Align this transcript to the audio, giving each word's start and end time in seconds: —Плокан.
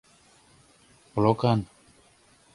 —Плокан. 1.13 1.59